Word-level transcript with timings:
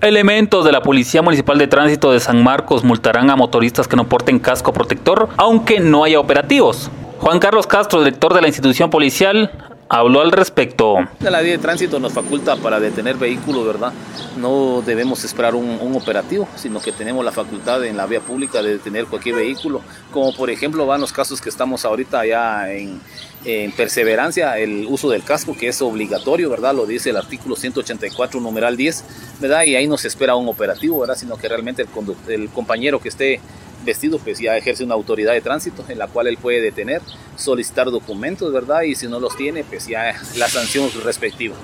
Elementos 0.00 0.64
de 0.64 0.70
la 0.70 0.80
Policía 0.80 1.22
Municipal 1.22 1.58
de 1.58 1.66
Tránsito 1.66 2.12
de 2.12 2.20
San 2.20 2.40
Marcos 2.40 2.84
multarán 2.84 3.30
a 3.30 3.36
motoristas 3.36 3.88
que 3.88 3.96
no 3.96 4.08
porten 4.08 4.38
casco 4.38 4.72
protector, 4.72 5.28
aunque 5.36 5.80
no 5.80 6.04
haya 6.04 6.20
operativos. 6.20 6.88
Juan 7.20 7.40
Carlos 7.40 7.66
Castro, 7.66 7.98
director 7.98 8.32
de 8.32 8.40
la 8.40 8.46
institución 8.46 8.90
policial, 8.90 9.50
habló 9.88 10.20
al 10.20 10.30
respecto. 10.30 10.96
La 11.20 11.40
ley 11.40 11.50
de 11.50 11.58
tránsito 11.58 11.98
nos 11.98 12.12
faculta 12.12 12.56
para 12.56 12.78
detener 12.78 13.16
vehículos, 13.16 13.66
¿verdad? 13.66 13.92
No 14.36 14.82
debemos 14.86 15.24
esperar 15.24 15.56
un, 15.56 15.78
operativo, 15.96 16.46
sino 16.54 16.80
que 16.80 16.92
tenemos 16.92 17.24
la 17.24 17.32
facultad 17.32 17.84
en 17.84 17.96
la 17.96 18.06
vía 18.06 18.20
pública 18.20 18.62
de 18.62 18.74
detener 18.74 19.06
cualquier 19.06 19.34
vehículo, 19.34 19.80
como 20.12 20.32
por 20.32 20.48
ejemplo 20.48 20.86
van 20.86 21.00
los 21.00 21.12
casos 21.12 21.40
que 21.40 21.48
estamos 21.48 21.84
ahorita 21.84 22.24
ya 22.24 22.72
en, 22.72 23.00
en 23.44 23.72
perseverancia, 23.72 24.56
el 24.58 24.86
uso 24.88 25.10
del 25.10 25.24
casco 25.24 25.56
que 25.56 25.68
es 25.68 25.82
obligatorio, 25.82 26.48
¿verdad? 26.50 26.74
Lo 26.74 26.86
dice 26.86 27.10
el 27.10 27.16
artículo 27.16 27.56
184, 27.56 28.40
numeral 28.40 28.76
10, 28.76 29.04
¿verdad? 29.40 29.64
Y 29.64 29.74
ahí 29.74 29.88
no 29.88 29.98
se 29.98 30.06
espera 30.06 30.36
un 30.36 30.48
operativo, 30.48 31.00
¿verdad? 31.00 31.16
Sino 31.16 31.36
que 31.36 31.48
realmente 31.48 31.82
el, 31.82 32.32
el 32.32 32.48
compañero 32.50 33.00
que 33.00 33.08
esté 33.08 33.40
vestido, 33.84 34.18
pues 34.18 34.38
ya 34.38 34.56
ejerce 34.56 34.84
una 34.84 34.94
autoridad 34.94 35.32
de 35.32 35.40
tránsito 35.40 35.84
en 35.88 35.98
la 35.98 36.06
cual 36.06 36.26
él 36.26 36.36
puede 36.36 36.60
detener, 36.60 37.00
solicitar 37.36 37.90
documentos, 37.90 38.52
¿verdad? 38.52 38.82
Y 38.82 38.94
si 38.94 39.06
no 39.06 39.20
los 39.20 39.36
tiene, 39.36 39.64
pues 39.64 39.86
ya 39.86 40.14
la 40.36 40.48
sanción 40.48 40.90
respectiva. 41.04 41.56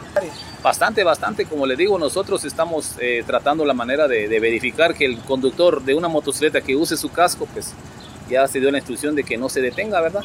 Bastante, 0.62 1.04
bastante, 1.04 1.44
como 1.44 1.66
le 1.66 1.76
digo, 1.76 1.98
nosotros 1.98 2.44
estamos 2.44 2.94
eh, 2.98 3.22
tratando 3.26 3.64
la 3.64 3.74
manera 3.74 4.08
de, 4.08 4.40
verificar 4.40 4.94
que 4.94 5.04
el 5.04 5.18
conductor 5.18 5.82
de 5.82 5.94
una 5.94 6.08
motocicleta 6.08 6.60
que 6.60 6.76
use 6.76 6.96
su 6.96 7.10
casco, 7.10 7.46
pues 7.52 7.72
ya 8.28 8.46
se 8.48 8.60
dio 8.60 8.70
la 8.70 8.78
instrucción 8.78 9.14
de 9.14 9.24
que 9.24 9.36
no 9.36 9.48
se 9.48 9.60
detenga, 9.60 10.00
¿verdad? 10.00 10.22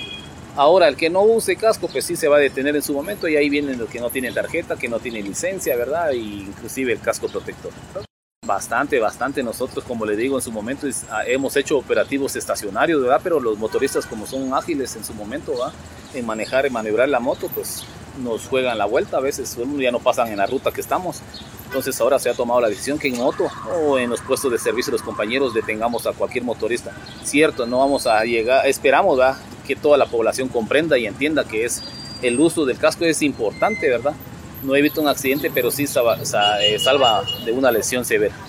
Ahora, 0.55 0.87
el 0.87 0.95
que 0.95 1.09
no 1.09 1.21
use 1.21 1.55
casco, 1.55 1.87
pues 1.87 2.05
sí 2.05 2.15
se 2.15 2.27
va 2.27 2.37
a 2.37 2.39
detener 2.39 2.75
en 2.75 2.81
su 2.81 2.93
momento 2.93 3.27
y 3.27 3.35
ahí 3.35 3.49
vienen 3.49 3.77
los 3.77 3.89
que 3.89 3.99
no 3.99 4.09
tienen 4.09 4.33
tarjeta, 4.33 4.75
que 4.75 4.89
no 4.89 4.99
tienen 4.99 5.25
licencia, 5.25 5.75
¿verdad? 5.75 6.11
E 6.11 6.17
inclusive 6.17 6.93
el 6.93 6.99
casco 6.99 7.27
protector. 7.27 7.71
Bastante, 8.49 8.99
bastante. 8.99 9.43
Nosotros, 9.43 9.83
como 9.83 10.07
le 10.07 10.15
digo, 10.15 10.35
en 10.35 10.41
su 10.41 10.51
momento 10.51 10.87
ah, 11.11 11.21
hemos 11.27 11.55
hecho 11.55 11.77
operativos 11.77 12.35
estacionarios, 12.35 12.99
¿verdad? 12.99 13.21
Pero 13.23 13.39
los 13.39 13.59
motoristas, 13.59 14.07
como 14.07 14.25
son 14.25 14.51
ágiles 14.55 14.95
en 14.95 15.05
su 15.05 15.13
momento, 15.13 15.51
¿verdad? 15.51 15.71
En 16.15 16.25
manejar 16.25 16.65
y 16.65 16.71
maniobrar 16.71 17.07
la 17.09 17.19
moto, 17.19 17.47
pues 17.53 17.83
nos 18.17 18.47
juegan 18.47 18.79
la 18.79 18.85
vuelta. 18.85 19.17
A 19.17 19.19
veces 19.19 19.55
ya 19.77 19.91
no 19.91 19.99
pasan 19.99 20.29
en 20.29 20.37
la 20.37 20.47
ruta 20.47 20.71
que 20.71 20.81
estamos. 20.81 21.21
Entonces 21.65 22.01
ahora 22.01 22.17
se 22.17 22.31
ha 22.31 22.33
tomado 22.33 22.59
la 22.59 22.69
decisión 22.69 22.97
que 22.97 23.09
en 23.09 23.17
moto 23.17 23.47
o 23.71 23.99
en 23.99 24.09
los 24.09 24.19
puestos 24.21 24.51
de 24.51 24.57
servicio 24.57 24.89
de 24.89 24.97
los 24.97 25.05
compañeros 25.05 25.53
detengamos 25.53 26.07
a 26.07 26.13
cualquier 26.13 26.43
motorista. 26.43 26.91
Cierto, 27.23 27.67
no 27.67 27.77
vamos 27.77 28.07
a 28.07 28.23
llegar, 28.23 28.65
esperamos 28.65 29.19
que 29.67 29.75
toda 29.75 29.95
la 29.95 30.07
población 30.07 30.47
comprenda 30.47 30.97
y 30.97 31.05
entienda 31.05 31.43
que 31.43 31.65
es 31.65 31.83
el 32.23 32.39
uso 32.39 32.65
del 32.65 32.79
casco 32.79 33.05
es 33.05 33.21
importante, 33.21 33.87
¿verdad? 33.87 34.15
no 34.63 34.75
evita 34.75 35.01
un 35.01 35.07
accidente, 35.07 35.49
pero 35.53 35.71
sí 35.71 35.83
eh, 35.83 36.79
salva, 36.79 37.23
de 37.45 37.51
una 37.51 37.71
lesión 37.71 38.05
severa. 38.05 38.48